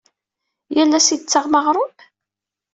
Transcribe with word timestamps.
Yal 0.75 0.91
ass 0.97 1.07
i 1.09 1.15
d-tettaɣem 1.17 1.55
aɣrum? 1.59 1.95